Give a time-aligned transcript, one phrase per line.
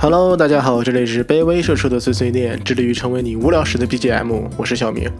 [0.00, 5.10] Hello，大家好，这里是卑微社畜的碎碎念，致力于成为你无聊时的 BGM，我是小明。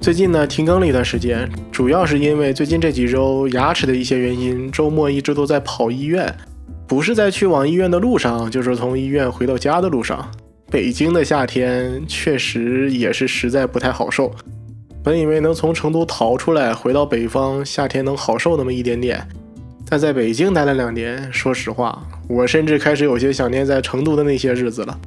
[0.00, 6.32] 最近呢停更了一段时间，主要是因为最近这几周牙齿的一些原因，周末一直都在跑医院，
[6.86, 10.30] 不是在去往医院的路上，就是从医院回到家的路上。
[10.70, 14.30] 北京的夏天确实也是实在不太好受，
[15.02, 19.26] 本以为能从成都逃出来，回到北方，夏天能好受那么一点点。
[19.88, 24.98] 但在北京待了两年，说实话，我甚至开始有些想念在成都的那些日子了。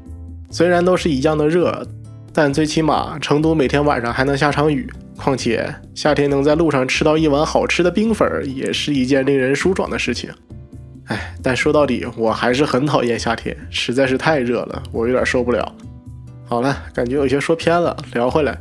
[0.49, 1.85] 虽然都是一样的热，
[2.31, 4.89] 但最起码成都每天晚上还能下场雨。
[5.17, 10.29] 况且夏天能在路上吃到一碗好吃的冰粉，也是一件令人舒爽的事情。
[11.05, 15.75] 哎，但说到底，我还是很讨厌夏天，实在是太热了，我有点受不了。
[16.45, 18.55] 好了，感觉有些说偏了，聊回来。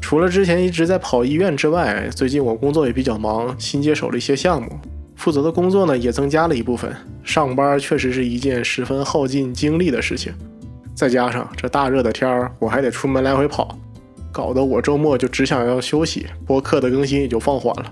[0.00, 4.70] 除了之前一直在跑医院之外，最近我工作也比较忙，新接手了一些项目。
[5.24, 10.30] 负责的工作呢也增加了一部分，上班确实是一件十分耗尽精力的事情，
[10.94, 13.74] 再加上这大热的天儿，我还得出门来回跑，
[14.30, 17.90] 搞得我周末就只想要休息，播客的更新也就放缓了。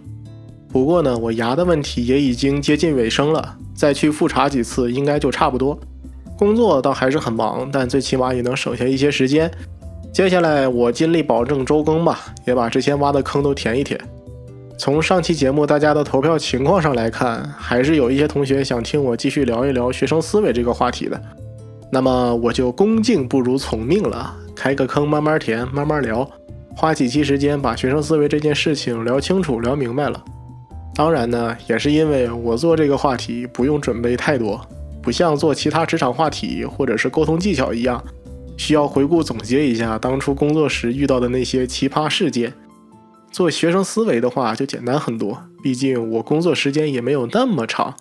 [0.70, 5.80] 不过呢，我牙的问题也已经接近尾声了，再去复查几次应该就差不多。
[6.36, 9.50] 工作倒还是很忙，但最起码也能省下一些时间。
[10.12, 13.98] 接下来我尽力保证周更吧，也把之前挖的坑都填一填。
[14.78, 21.20] 从上期节目大家的投票情况上来看，还是有一些同学想听我继续聊一聊学生思维这个话题的。
[21.90, 26.28] 那么我就恭敬不如从命了，开个坑慢慢填，慢慢聊，
[26.74, 30.20] 花几期时间把学生思维这件事情聊清楚、聊明白了。
[30.94, 34.60] 当然呢，也是因为我做这个话题不用准备太多，
[35.00, 38.02] 不像做其他职场话题或者是沟通技巧一样，
[38.56, 42.52] 需要回顾总结一下当初工作时遇到的那些奇葩事件。
[43.32, 47.96] 做学生思维的话就简单很多，毕竟我工作时间也没有那么长，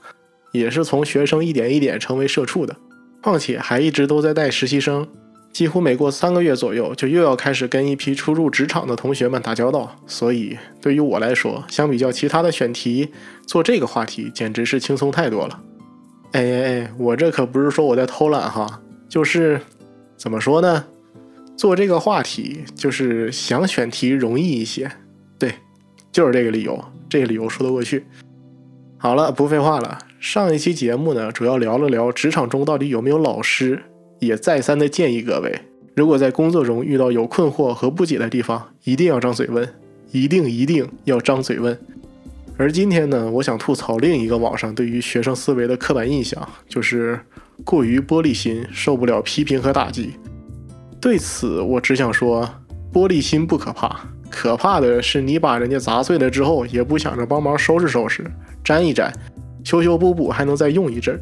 [0.52, 2.75] 也是从学生一点一点成为社畜的，
[3.24, 5.08] 况且还一直都在带实习生，
[5.53, 13.09] 几乎每过三个月左右就又要开始跟一批初入职场的同学们打交道，所以对于我来说，相比较其他的选题，
[13.48, 15.59] 做这个话题简直是轻松太多了。
[16.34, 19.62] 哎哎哎，我这可不是说我在偷懒哈，就是
[20.18, 20.86] 怎么说呢，
[21.56, 24.92] 做这个话题就是想选题容易一些。
[25.41, 25.56] 对，
[26.12, 26.79] 就是这个理由，
[27.09, 28.06] 这个理由说得过去。
[29.00, 29.97] 好了，不废话了。
[30.19, 33.81] 上一期节目呢，主要聊了聊职场中到底有没有老师，
[34.19, 35.62] 也再三的建议各位，
[35.96, 39.68] 如果在工作中遇到有困惑和不解的地方，一定要张嘴问，
[40.12, 41.75] 一定一定要张嘴问。
[42.56, 47.19] 而今天呢，我想吐槽另一个网上对于学生思维的刻板印象，就是
[47.63, 50.12] 过于玻璃心，受不了批评和打击。
[51.01, 52.47] 对此，我只想说，
[52.94, 54.01] 玻璃心不可怕。
[54.31, 58.25] 可怕的是，你把人家砸碎了之后，也不想着帮忙收拾收拾、
[58.64, 59.12] 粘一粘、
[59.64, 61.22] 修修补补，还能再用一阵。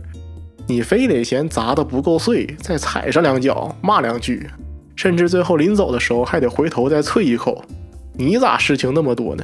[0.68, 4.47] 你非得嫌砸的不够碎，再踩上两脚，骂两句，
[4.96, 7.66] 甚至最后临走的时候还得回头再啐一口。
[8.14, 9.44] 你咋事情那么多呢？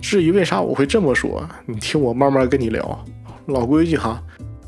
[0.00, 3.04] 至于为啥我会这么说，你听我慢慢跟你聊。
[3.46, 4.22] 老规矩哈。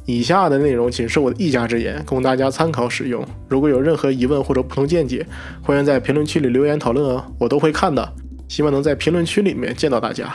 [0.06, 3.24] 以下的内容仅是我的一家之言，供大家参考使用。
[3.48, 5.24] 如果有任何疑问或者不同见解，
[5.62, 8.12] 欢迎在评论区里留言讨论哦，我都会看的。
[8.48, 10.34] 希望能在评论区里面见到大家。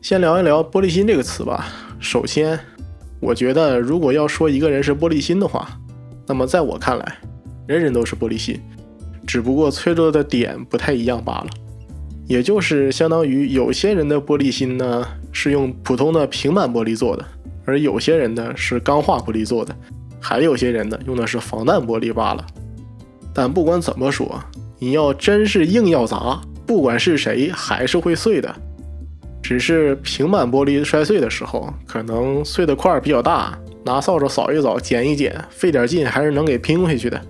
[0.00, 1.66] 先聊一聊“玻璃心”这个词吧。
[1.98, 2.56] 首先，
[3.18, 5.68] 我觉得如果要说一个人是玻璃心的话，
[6.28, 7.18] 那么在我看来，
[7.66, 8.60] 人人都是玻璃心，
[9.26, 11.46] 只不过脆弱的点不太一样罢了。
[12.28, 17.24] 也就是相当于有些人的玻璃心呢，是用普通的平板玻璃做的。
[17.64, 19.74] 而有些人呢是钢化玻璃做的，
[20.20, 22.46] 还有些人呢用的是防弹玻璃罢了。
[23.34, 24.40] 但不管怎么说，
[24.78, 28.54] 你要真是硬要砸，不管是谁还是会碎的。
[29.42, 37.20] 只是平板玻璃摔碎的时候，可能碎的块比较大，拿扫帚扫一扫、剪一剪，费点劲还是能给拼回去的。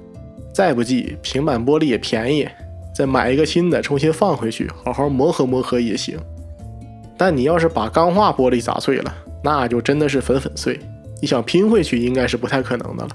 [0.55, 2.49] 再不济，平板玻璃也便宜，
[2.95, 6.17] 再买一个新的重新放回去，好好磨合磨合也行。
[7.17, 9.13] 但你要是把钢化玻璃砸碎了，
[9.45, 10.81] 那就真的是粉粉碎，
[11.21, 13.11] 你想拼回去应该是不太可能的了。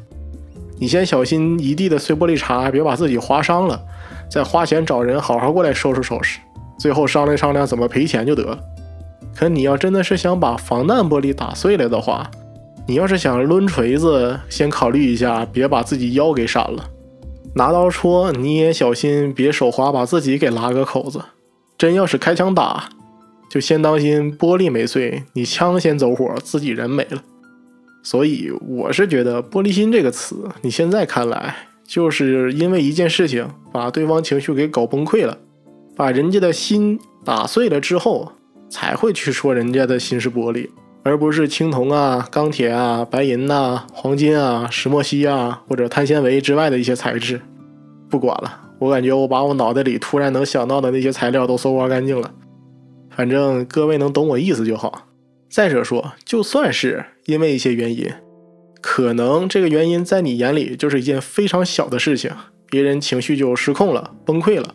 [0.78, 3.82] 你先小心一地的碎玻璃碴，别把自己划伤了，
[4.30, 6.40] 再花钱找人好好过来收拾收拾，
[6.78, 8.60] 最后商量商量怎么赔钱就得了。
[9.36, 12.30] 可你要真的是想把防弹玻璃打碎了的话，
[12.88, 16.86] 你要是想抡锤子，先考虑一下，别把自己腰给闪了。
[17.56, 21.20] 拿刀戳你也小心，别手滑把自己给拉个口子。
[21.78, 22.90] 真要是开枪打。
[23.50, 27.24] 就先当心玻璃没碎，你枪先走火，自己人没了。
[28.04, 31.56] 所以我是觉得“玻璃心”这个词，你现在看来
[31.86, 35.38] 就是因为一件事情把对方情绪给搞崩溃了，
[35.96, 38.32] 把人家的心打碎了之后，
[38.70, 40.70] 才会去说人家的心是玻璃。
[41.02, 47.42] 而不是青铜啊、钢铁啊、白银呐、黄金啊、石墨烯啊或者碳纤维之外的一些材质。
[48.10, 52.32] 不管了，我感觉我把我脑袋里突然能想到的那些材料都搜刮干净了。
[53.20, 55.10] 反正各位能懂我意思就好。
[55.50, 58.10] 再者说，就算是因为一些原因，
[58.80, 62.32] 可能这个原因在你眼里就是一件非常小的事情，
[62.70, 64.74] 别人情绪就失控了、崩溃了，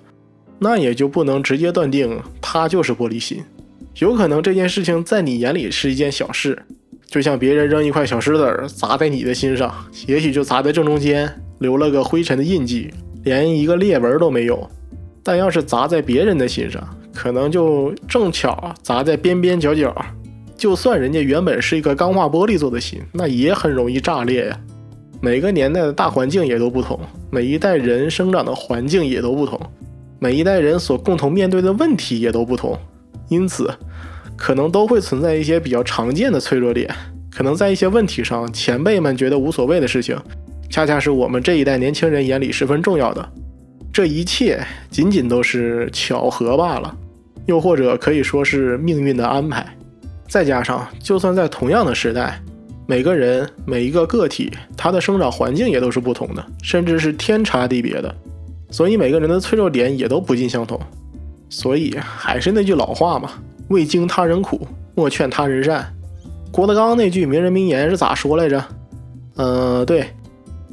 [0.58, 3.43] 那也就不能直接断定他就是玻璃心。
[4.00, 6.67] 有可能这件事情在你眼里是一件小事，
[7.06, 9.75] 就像别人扔一块小石子儿砸在你的心上，
[10.06, 12.93] 也许就砸在正中间，留了个灰尘的印记，
[13.23, 14.70] 连一个裂纹都没有。
[15.23, 19.94] 但要是砸在别人的心上，可能就正巧砸在边边角角。
[20.56, 24.61] 就算人家原本是一个钢化玻璃做的心，那也很容易炸裂呀。
[25.20, 26.99] 每个年代的大环境也都不同，
[27.31, 29.58] 每一代人生长的环境也都不同，
[30.19, 32.78] 每一代人所共同面对的问题也都不同。
[33.28, 33.70] 因此，
[34.37, 36.88] 可能都会存在一些比较常见的脆弱点。
[37.31, 40.16] 可能在一些问题上，前辈们觉得无所谓的事情，
[40.70, 43.28] 恰恰是我们这一代年轻人眼里十分重要的。
[43.93, 46.96] 这一切仅仅都是巧合罢了，
[47.46, 49.67] 又或者可以说是命运的安排。
[50.29, 52.41] 再加上，就算在同样的时代，
[52.87, 58.14] 每个人每一个个体，他的生长环境也都是不同的，甚至是天差地别的。
[58.70, 60.81] 所以每个人的脆弱点也都不尽相同。
[61.49, 63.31] 所以还是那句老话嘛，
[63.69, 64.67] 未经他人苦，
[64.97, 65.87] 莫劝他人善。
[66.50, 68.64] 郭德纲那句名人名言是咋说来着？
[69.37, 70.06] 嗯，对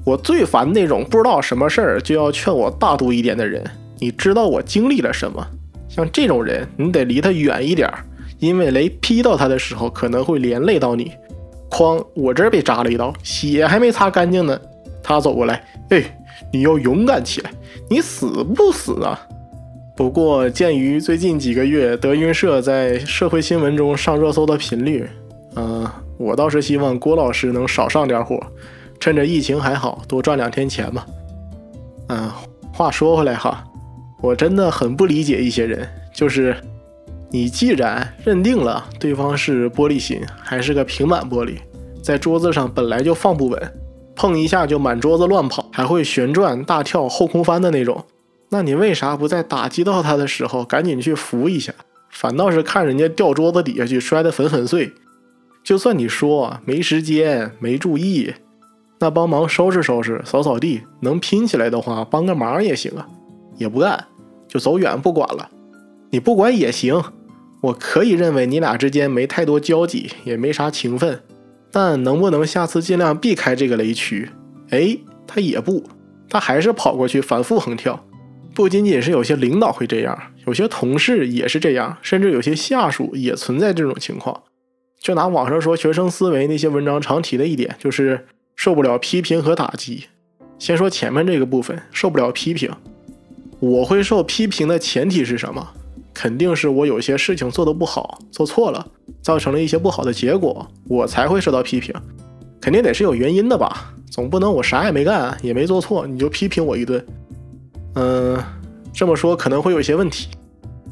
[0.04, 3.64] 我最烦那种不知道什么事儿就要劝我大度一点的人。
[4.00, 5.46] 你知道我经历了什么？
[5.94, 7.92] 像这种人，你得离他远一点，
[8.40, 11.12] 因为雷劈到他的时候可能会连累到你。
[11.70, 14.58] 哐，我这儿被扎了一刀，血还没擦干净呢。
[15.04, 16.02] 他走过来，哎，
[16.54, 17.52] 你要勇敢起来，
[17.90, 19.20] 你死不死啊？
[19.98, 25.08] 不过，鉴于最近几个月德云社在社会新闻中上热搜的频率，
[25.56, 25.86] 嗯，
[26.18, 28.40] 我倒是希望郭老师能少上点火，
[29.00, 31.06] 趁着疫情还好，多赚两天钱吧。
[32.08, 32.32] 嗯，
[32.74, 33.64] 话说回来哈，
[34.22, 36.56] 我真的很不理解一些人，就是
[37.32, 41.58] 你既然认定了对方是玻璃心，还是个平板玻璃，
[42.04, 43.74] 在桌子上本来就放不稳，
[44.16, 48.06] 碰一下就满桌子乱跑，还会旋转大跳、后空翻的那种。
[48.50, 51.74] 那你为啥不在打击到他的时候赶紧去扶一下，
[52.12, 54.92] 反倒是看人家掉桌子底下去摔得粉粉碎？
[55.64, 58.32] 就算你说没时间、没注意，
[59.00, 63.08] 那帮忙收拾收拾、扫扫地，能拼起来的话帮个忙也行啊。
[63.58, 64.08] 也不干，
[64.52, 65.50] 就走远不管了。
[66.10, 67.02] 你不管也行，
[67.62, 71.22] 我可以认为你俩之间没太多交集，也没啥情分。
[71.72, 74.30] 但能不能下次尽量避开这个雷区？
[74.72, 75.82] 哎，他也不，
[76.30, 78.06] 他还是跑过去反复横跳。
[78.54, 84.44] 不仅仅是有些领导会这样，有些同事也是这样，甚至有些下属也存在这种情况。
[85.00, 88.28] 就拿网上说学生思维那些文章常提的一点，就是
[88.58, 90.08] 受不了批评和打击。
[90.60, 92.70] 先说前面这个部分，受不了批评。
[93.62, 95.66] 我会受批评的前提是什么？
[96.14, 98.86] 肯定是我有些事情做得不好，做错了，
[99.22, 101.94] 造成了一些不好的结果，我才会受到批评。
[102.60, 103.94] 肯定得是有原因的吧？
[104.10, 107.06] 总不能我啥也没干，也没做错，你就批评我一顿。
[107.96, 108.38] 嗯，
[108.92, 110.30] 这么说可能会有一些问题，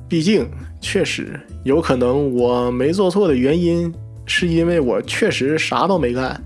[0.08, 0.48] 毕竟
[0.79, 3.91] 确实有可能我没做错的原因，
[4.25, 6.41] 是因为我确实啥都没干。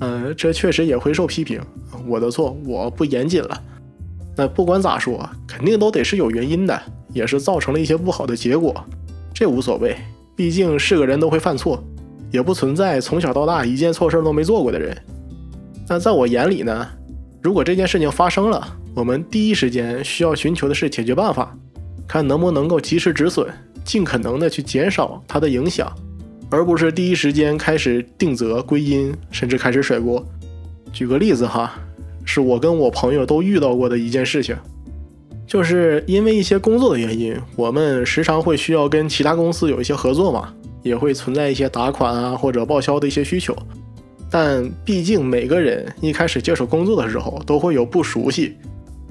[0.00, 1.60] 嗯，这确实也会受批评，
[2.06, 3.62] 我的错，我不严谨了。
[4.36, 8.74] 那不管咋说，肯定都得是有原因的，也是造成了一些不好的结果，
[9.34, 9.96] 这无所谓，
[10.34, 11.82] 毕竟是个人都会犯错，
[12.30, 14.96] 也不存在从小到大一件错事都没做过的人。
[15.86, 16.88] 但在我眼里呢，
[17.42, 21.54] 如果这件事情发生了，我们第一时间需要寻求的是解决办法，
[22.08, 23.46] 看能不能够及时止损，
[23.84, 25.92] 尽可能的去减少它的影响，
[26.50, 30.24] 而不是第一时间开始定责归因，甚至开始甩锅。
[30.92, 31.74] 举个例子哈，
[32.24, 34.56] 是我跟我朋友都遇到过的一件事情，
[35.46, 40.52] 就是因为一些工作的原因，我们时常会需要跟其他公司有一些合作嘛，
[40.82, 43.56] 也会存在一些打款啊或者报销的一些需求。
[44.30, 48.56] 但毕竟每个人一开始接手工作的时候都会有不熟悉。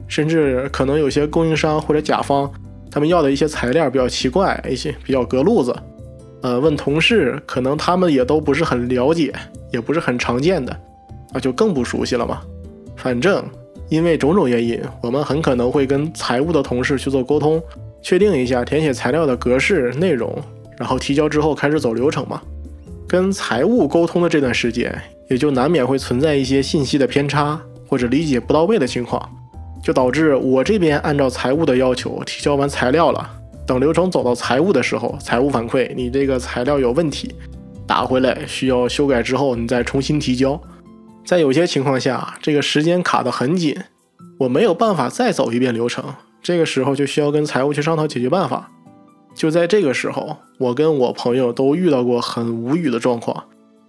[0.08, 2.52] 甚至可能有些供应商或者甲方，
[2.92, 5.74] 他们要的一些材料比较奇怪，一些比较隔路子。
[6.42, 9.34] 呃，问同事，可能他们也都不是很了解，
[9.72, 10.78] 也不是很常见的，
[11.34, 12.42] 那就更不熟悉了嘛。
[13.02, 13.44] 反正
[13.90, 17.60] 因为种种原因，我们很可能会跟财务的同事去做沟通，
[18.00, 20.32] 确定一下填写材料的格式内容，
[20.78, 22.40] 然后提交之后开始走流程嘛。
[23.08, 24.96] 跟财务沟通的这段时间，
[25.32, 29.22] 也就难免会存在一些信息的偏差或者理解不到位的情况。
[29.84, 33.28] 就导致我这边按照财务的要求提交完材料了，
[33.66, 37.34] 等流程走到财务的时候，财务反馈你这个材料有问题，
[37.88, 40.62] 打回来需要修改之后，你再重新提交。
[41.32, 43.74] 在有些情况下，这个时间卡得很紧，
[44.38, 46.04] 我没有办法再走一遍流程，
[46.44, 48.70] 这个时候就需要跟财务去商讨解决办法。
[49.34, 53.46] 就在这个时候，我跟我朋友都遇到过很无语的状况，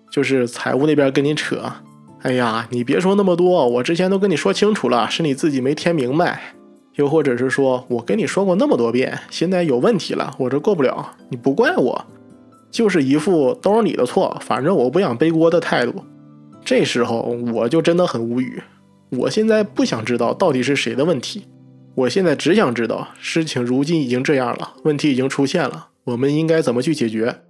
[0.09, 1.61] 就是财务那边跟你扯，
[2.21, 6.41] 哎呀，你别说那么多，我之前都跟你说清楚了，是你自己没填明白。
[6.95, 12.05] 又或者是说我跟你说过那么多遍，现在有问题了，我这过不了，你不怪我，
[12.71, 16.05] 就是一副都是你的错，反正我不想背锅的态度。
[16.65, 17.21] 这时候
[17.53, 18.63] 我就真的很无语，
[19.11, 21.47] 我现在不想知道到底是谁的问题，
[21.95, 27.41] 我现在只想知道事情如今已经这样了，问题已经出现了，我们应该怎么去解决？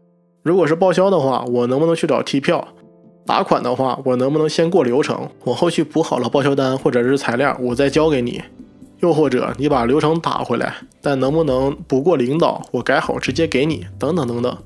[0.42, 2.66] 如果是报销的话，我能不能去找替票？
[3.24, 5.28] 打款的话，我能不能先过流程？
[5.44, 8.42] 我后续补好了报销单或者是材料，我再交给你。
[8.98, 14.56] 又或者你把流程打回来，但能不能不过领导，我改好直接给你，等等等等。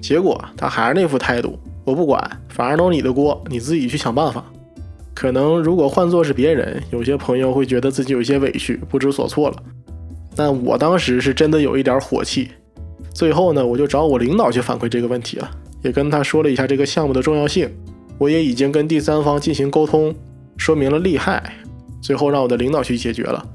[0.00, 4.44] 结果他还是那副态度，我不管，反正都你的锅，你自己去想办法。
[5.14, 9.56] 可能如果换做是别人，有些朋友会觉得自己有些委屈，不知所措了。
[10.34, 12.48] 但我当时是真的有一点火气。
[13.12, 15.50] 最后呢，我就找我领导去反馈这个问题了，
[15.82, 17.70] 也跟他说了一下这个项目的重要性，
[18.18, 20.12] 我也已经跟第三方进行沟通，
[20.56, 21.42] 说明了利害。
[22.02, 23.46] 最后让我的领导去解决了，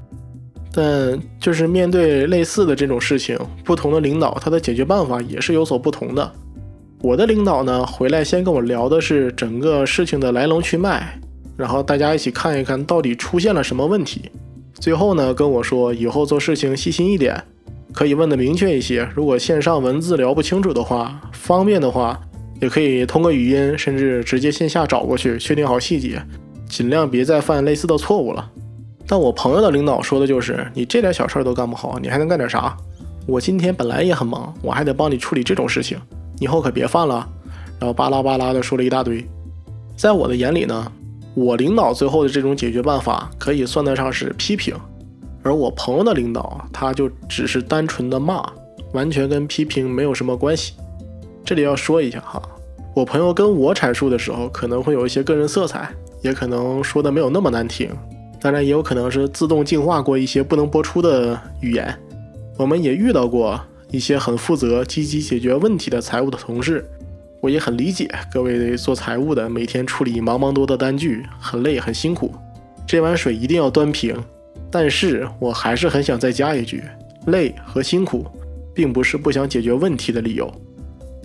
[0.72, 6.32] 但就是面对类似的这种事情，不同的领导他的解决办法也是有所不同的。
[7.02, 11.18] 我的领导呢，回来先跟我聊的是整个事情的来龙去脉，
[11.56, 14.30] 然后大家一起看一看到底出现了什么问题。
[14.74, 17.42] 最后呢，跟我说以后做事情细心一点，
[17.94, 19.08] 可以问的明确一些。
[19.14, 22.20] 如果线上文字聊不清楚的话，方便的话
[22.60, 26.22] 也可以通过语音，甚至直接线下找过去确定好细节。
[26.68, 28.50] 尽量别再犯类似的错误了。
[29.06, 32.76] 但我朋友的领导说的就是，你这点小事儿都干不好，你还能干点啥？
[33.26, 35.98] 我今天本来也很忙，我还得帮你处理这种事情，
[36.40, 37.24] 以后可别犯了。
[37.78, 39.24] 然后巴拉巴拉的说了一大堆。
[39.96, 40.90] 在我的眼里呢，
[41.34, 44.74] 我领导最后的这种解决办法可以算得上是批评，
[45.44, 48.44] 而我朋友的领导他就只是单纯的骂，
[48.92, 50.72] 完全跟批评没有什么关系。
[51.44, 52.42] 这里要说一下哈，
[52.94, 55.88] 我朋友跟我阐述的时候可能会有一些个人色彩。
[56.22, 57.90] 也可能说的没有那么难听，
[58.42, 61.98] 当然也有可能是自动净化过一些不能播出的语言。
[62.58, 63.58] 我们也遇到过
[63.90, 66.88] 一些很负责、积极解决问题的财务的同事，
[67.40, 72.34] 我也很理解各位做财务的每天处理茫茫多的单据，很累很辛苦。
[72.86, 74.16] 这碗水一定要端平，
[74.70, 76.82] 但是我还是很想再加一句：
[77.26, 78.26] 累和辛苦，
[78.74, 80.52] 并不是不想解决问题的理由。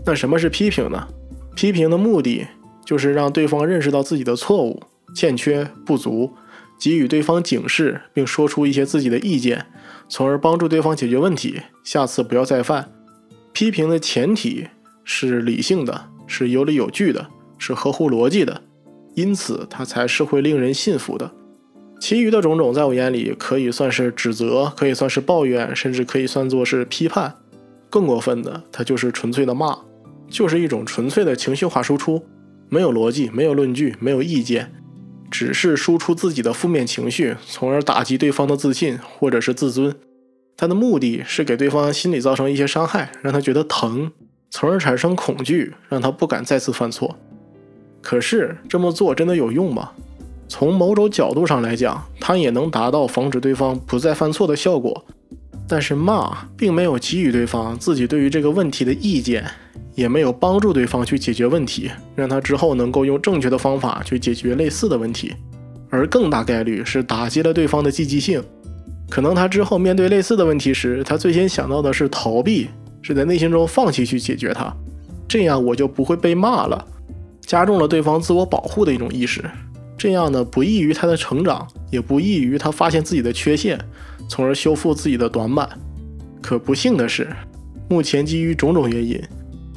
[0.05, 1.07] 那什么是批评呢？
[1.55, 2.45] 批评的目的。
[2.86, 4.79] 就是让对方认识到自己的错误、
[5.15, 6.31] 欠缺、不足，
[6.79, 9.65] 给予对方警示，并说出一些自己的意见，
[10.08, 12.91] 从而帮助对方解决问题，下次不要再犯。
[13.53, 14.67] 批评的前提
[15.03, 17.27] 是理性的，是有理有据的，
[17.58, 18.62] 是合乎逻辑的，
[19.15, 21.32] 因此它才是会令人信服的。
[22.00, 27.34] 其余的种种，在我眼里可以算是指责，可以算是抱怨，甚至可以算作是批判。
[27.89, 29.77] 更过分的，它就是纯粹的骂，
[30.29, 32.22] 就是一种纯粹的情绪化输出。
[32.67, 34.74] 没有逻辑，没有论据，没有意见，
[35.29, 39.96] 只是输出自己的负面情绪，从而打击对方的自信或者是自尊。
[40.58, 44.12] 他的目的是给对方心理造成一些伤害，让他觉得疼，
[44.50, 47.17] 从而产生恐惧，让他不敢再次犯错。
[48.01, 49.91] 可是这么做真的有用吗？
[50.48, 55.05] 从某种角度上来讲，他也能达到防止对方不再犯错的效果。
[55.67, 59.44] 但是骂并没有给予对方自己对于这个问题的意见。
[59.96, 65.34] 也没有帮助对方去解决问题，让他之后能够用正确的方法去解决类似的问题，
[65.90, 68.44] 而更大概率是打击了对方的积极性。
[69.10, 72.68] 可能他之后面对类似的问题时，他最先想到的是逃避，
[73.02, 74.75] 是在内心中放弃去解决它。
[75.28, 76.86] 这样我就不会被骂了，
[77.42, 79.44] 加重了对方自我保护的一种意识。
[79.98, 83.80] 这样呢，不易于他的成长，也不易于他发现自己的缺陷，
[84.28, 85.70] 从而修复自己的短板。
[86.42, 87.30] 可不幸的是，
[87.90, 89.22] 目前基于种种原因。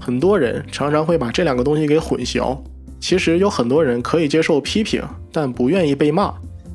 [0.08, 2.58] 很多人常常会把这两个东西给混淆。
[2.98, 6.32] 其实有很多人可以接受批评，但不愿意被骂。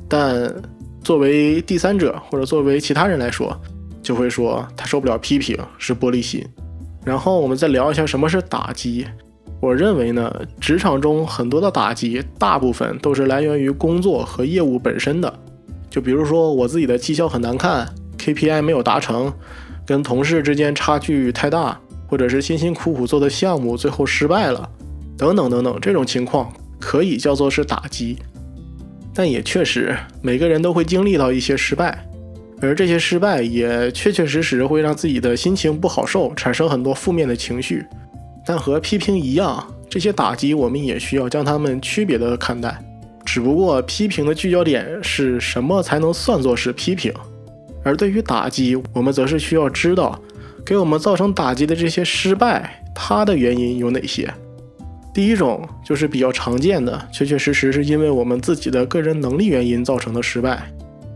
[0.08, 0.54] 但
[1.02, 3.60] 作为第三者或者作为其他人来说，
[4.00, 6.46] 就会说他受不了批评，是玻璃心。
[7.04, 9.04] 然后我们再聊一下什么是打击。
[9.58, 15.40] 我认为呢，职场中很多的打击，大部分都是来源于工作和业务本身的。
[15.90, 19.32] 就比如说我自己的绩效很难看，KPI 没有达成，
[19.84, 21.80] 跟同事之间差距太大。
[22.14, 24.70] 或者是辛辛苦苦做的项目最后失败了，
[25.18, 28.16] 等等等等，这种情况可以叫做是打击，
[29.12, 32.06] 但也确实每个人都会经历到一些失败，
[32.60, 37.84] 而这些失败也确确实实会让自己的心情不好受，产生很多负面的情绪。
[38.46, 42.80] 但和批评一样，这些打击我们也需要将它们区别的看待。
[43.24, 47.12] 只不过批评的聚焦点是什么才能算作是批评，
[47.82, 50.16] 而对于打击，我们则是需要知道
[50.64, 54.32] 给我们造成打击的这些失败，它的原因有哪些。
[55.12, 60.72] 第一种就是比较常见的，确确实实是因为我们自己的个人能力原因造成的失败。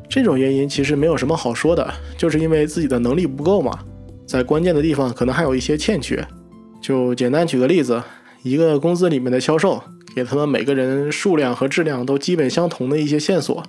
[0.08, 3.78] 这种原因其实没有什么好说的，就是因为自己的能力不够嘛，
[4.26, 6.24] 在关键的地方可能还有一些欠缺。
[6.80, 8.02] 就简单举个例子，
[8.42, 9.82] 一个公司里面的销售
[10.14, 13.62] 给他们每个人数量和质量都基本相同的一些线索，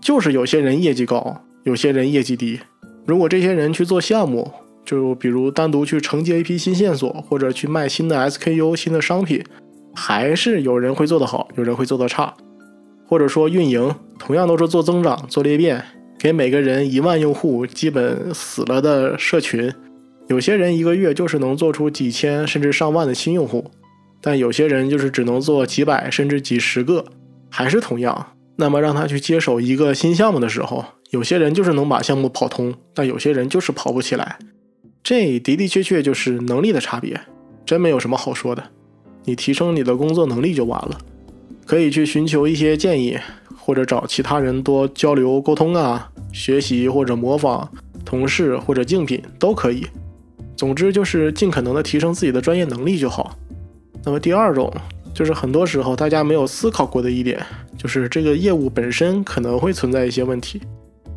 [0.00, 2.58] 就是有些人业绩高，有些人业绩低。
[3.06, 4.50] 如果这些人去做项目，
[4.84, 9.44] 就比如单独去承接一批新线索，或者去卖新的 SKU、新的商品。
[9.96, 12.34] 还是有人会做得好，有人会做得差，
[13.06, 15.80] 或者说运营同样都是做增长、做裂变，
[16.18, 19.72] 给每个人一万用户基本死了的社群，
[20.26, 23.70] 有些人一个月就是能做出几千甚至上万的新用户，
[24.20, 27.04] 但有些人就是只能做几百甚至几十个，
[27.48, 28.32] 还是同样。
[28.56, 34.40] 那么让他去接手一个新项目的时候，有些人就是能把项目跑通，但有些人就是跑不起来。
[35.04, 37.20] 这的的确确就是能力的差别，
[37.66, 38.64] 真没有什么好说的。
[39.24, 40.98] 你提升你的工作能力就完了，
[41.66, 43.18] 可以去寻求一些建议，
[43.58, 47.70] 或者找其他人多交流沟通啊，学习或者模仿
[48.02, 49.86] 同事或者竞品都可以。
[50.56, 53.36] 总之就是尽可能的提升自己的专业能力就好。
[54.04, 54.72] 那么第二种
[55.12, 57.38] 就是很多时候大家没有思考过的一点，
[57.76, 60.62] 就是这个业务本身可能会存在一些问题。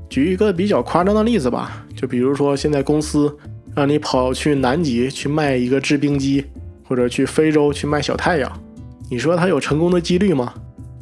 [0.09, 3.37] 举一个比较夸张的例子吧，就比如说现在公司
[3.77, 6.43] 让你跑去南极去卖一个制冰机。
[6.89, 8.49] 或者去非洲去卖小太阳，
[9.09, 10.53] 你说他有成功的几率吗？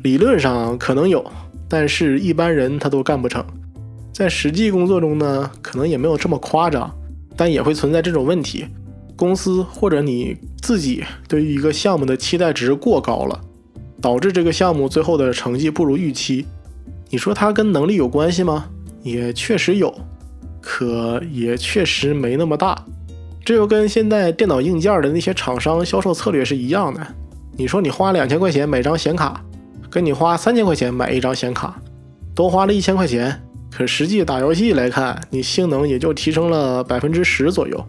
[0.02, 1.24] 理论上可能有，
[1.70, 3.46] 但是一般人他都干不成。
[4.12, 6.92] 在实际工作中呢，可能也没有这么夸张，
[7.38, 8.66] 但也会存在这种问题。
[9.16, 13.40] 公司或者你自己对于一个项目的期待值过高了，
[14.02, 16.44] 导致这个项目最后的成绩不如预期。
[17.12, 18.66] 你说它跟能力有关系吗？
[19.04, 19.94] 也确实有，
[20.68, 22.84] 可也确实没那么大。
[23.46, 27.00] 这就跟现在电脑硬件的那些厂商销售策略是一样的。
[27.56, 29.40] 你说你花两千块钱买张显卡，
[29.92, 31.80] 跟你花三千块钱买一张显卡，
[32.34, 33.40] 多花了一千块钱，
[33.72, 37.86] 可实际打游戏来看，你性能也就提升了百分之十左右，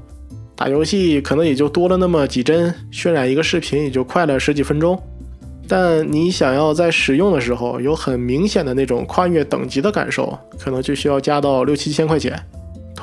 [0.54, 5.00] 打游戏可能也就多了那么几帧，渲染一个视频也就快了十几分钟。
[5.66, 12.38] 但你想要在使用的时候有很明显的那种跨越等级的感受，可能就需要加到六七千块钱。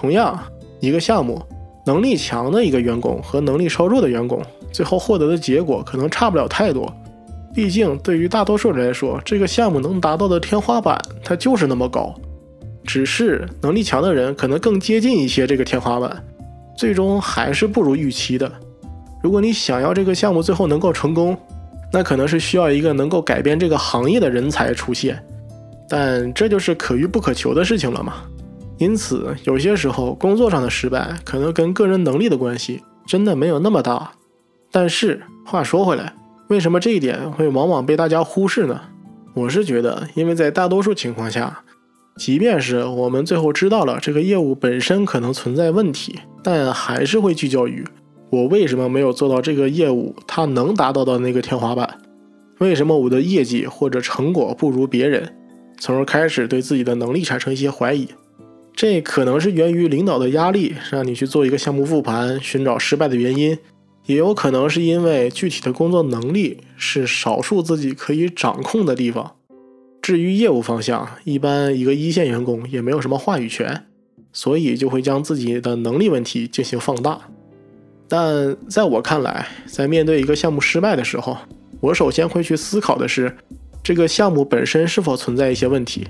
[0.04, 0.38] 同样
[0.82, 1.42] 一个项目。
[1.86, 6.94] 能力强的一个员工和能力稍弱的员工，最后获得的结果可能差不了太多。
[7.54, 12.14] 毕竟，对于大多数人来说，这个项目能达到的天花板它就是那么高。
[12.86, 16.24] 只是能力强的人可能更接近一些这个天花板，
[16.78, 18.50] 最终还是不如预期的。
[19.22, 21.38] 如果你想要这个项目最后能够成功，
[21.92, 25.22] 那可能是需要一个能够改变这个行业的人才出现。
[25.90, 28.24] 但这就是可遇不可求的事情了嘛。
[28.84, 34.12] 因此，有些时候工作上的失败可能跟个人能力的关系真的没有那么大。
[34.74, 36.14] 但是话说回来，
[36.50, 38.82] 为什么这一点会往往被大家忽视呢？
[39.36, 41.64] 我是觉得，因为在大多数情况下，
[42.18, 47.86] 即便是我们最后知道了这个业务本身可能存在问题，但还是会聚焦于
[48.32, 52.02] 我为什么没有做到这个业务它能达到的那个天花板，
[52.60, 55.34] 为什么我的业绩或者成果不如别人，
[55.80, 58.10] 从而开始对自己的能力产生一些怀疑。
[58.76, 63.56] 这可能是源于领导的压力，让你去做一个项目复盘，寻找失败的原因；
[64.08, 69.36] 也有可能是因为具体的工作能力是少数自己可以掌控的地方。
[70.02, 73.86] 至于业务方向，一般一个一线员工也没有什么话语权，
[74.34, 77.22] 所以就会将自己的能力问题进行放大。
[78.10, 81.38] 但在我看来，在面对一个项目失败的时候，
[81.80, 83.34] 我首先会去思考的是，
[83.82, 86.08] 这个项目本身是否存在一些问题。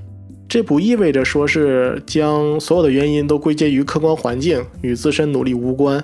[0.53, 6.03] 这不意味着说是将所有的原因都归结于客观环境，与自身努力无关。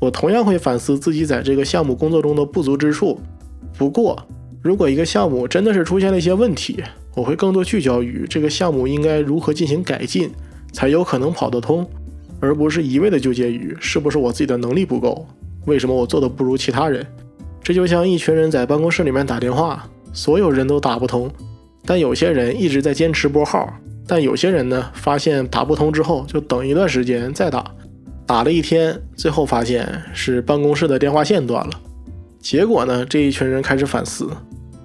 [0.00, 3.20] 我同样会反思自己在这个项目工作中的不足之处。
[3.78, 4.20] 不过，
[4.60, 6.82] 如果一个项目真的是出现了一些问题，
[7.14, 10.32] 我会更多聚焦于这个项目应该如何进行改进，
[10.72, 11.88] 才有可能跑得通，
[12.40, 15.24] 而不是一味的纠结于是不是我自己的能力不够，
[15.66, 17.06] 为什么我做的不如其他人。
[17.62, 21.30] 这就像一群人在办公室里面打电话，所有人都打不通。
[21.86, 23.72] 但有些人一直在坚持拨号，
[24.06, 27.64] 但有些人呢，发现打不通之后，就等一段时间再打，
[28.26, 31.70] 打了一天，最后发现是办公室的电话线断了。
[32.40, 34.28] 结果呢，这一群人开始反思，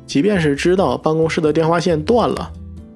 [0.05, 2.51] 即便是知道办公室的电话线断了，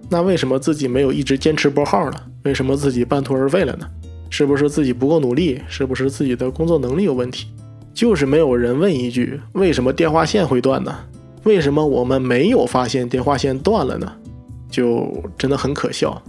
[0.10, 2.18] 那为什么自己没有一直坚持拨号呢？
[2.44, 3.88] 为什么自己半途而废了呢？
[4.30, 5.62] 是不是自己不够努力？
[5.68, 7.48] 是不是自己的工作能力有问题？
[7.94, 10.96] 就是没有人问一句：为什么电话线会断呢？
[11.46, 14.12] 为什么我们没有发现电话线断了呢？
[14.68, 16.20] 就真的很可笑。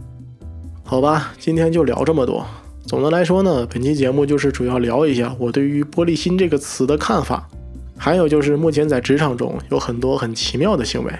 [0.85, 2.47] 好吧，今天就聊这么多。
[2.87, 7.49] 总的来说呢，本期节目就是主要聊一下我对于“玻璃心”这个词的看法，
[7.97, 11.11] 还有就是目前在职场中有很多很奇妙的行为。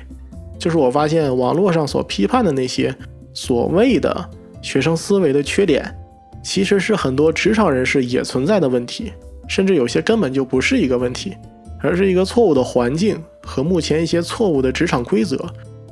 [0.59, 2.95] 就是我发现网络上所批判的那些
[3.33, 4.31] 所谓的
[4.61, 5.91] 学生思维的缺点，
[6.45, 9.11] 其实是很多职场人士也存在的问题，
[9.49, 11.35] 甚至有些根本就不是一个问题，
[11.81, 15.39] 而是一个错误的环境和目前一些错误的职场规则，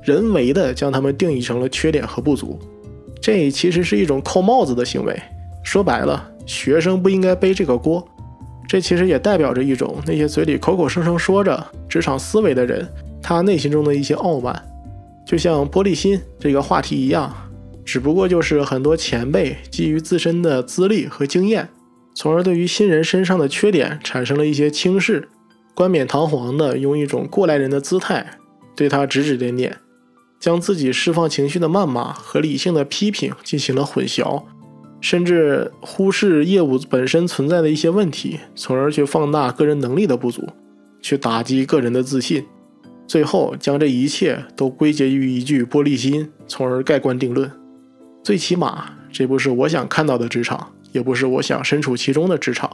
[0.03, 2.59] 人为的将他们定义成了缺点和不足。
[3.21, 5.19] 这其实是一种扣帽子的行为。
[5.63, 8.07] 说白了，学生不应该背这个锅。
[8.69, 12.87] 这其实也代表着一种那些嘴里口口声声说着职场思维的人，
[13.23, 14.63] 他内心中的一些傲慢。
[15.27, 17.35] 就像玻璃心这个话题一样，
[17.85, 21.69] 只不过就是很多前辈基于自身的资历和经验，
[22.15, 25.29] 从而对于新人身上的缺点产生了一些轻视，
[25.75, 28.39] 冠冕堂皇的用一种过来人的姿态
[28.77, 29.79] 对他指指点点。
[30.41, 34.43] 将自己释放情绪的谩骂和理性的批评进行了混淆，
[35.01, 40.47] 甚至忽视业务本身存在的一些问题，从而去放大个人能力的不足，
[41.01, 42.45] 去打击个人的自信，
[43.07, 47.51] 最后将这一切都归结于一句“玻璃心”，从而盖棺定论。
[48.23, 52.71] 最起码，这不是我想看到的职场，也不是我想身处其中的职场。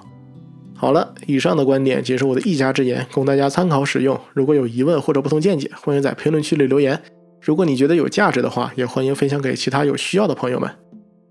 [0.80, 4.18] 好了，以上的观点仅是我的一家之言，供大家参考使用。
[4.32, 6.98] 如果有疑问或者不同见解，欢迎在评论区里留言。
[7.42, 10.70] 如果你觉得有价值的话，也欢迎分享给其他有需要的朋友们。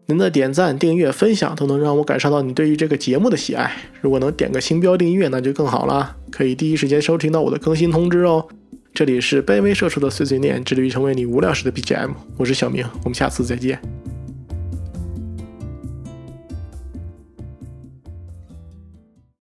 [0.06, 3.76] 您的点赞、订阅、分享都能让我感受到你对于这个节目的喜爱。
[4.02, 8.48] 如果能点个星标订阅，那就更好了，可以第一时间收听到我的更新通知哦。
[8.94, 12.12] 这里是卑微社畜的碎碎念，致力于成为你无聊时的 BGM。
[12.38, 13.82] 我是小明，我们下次再见。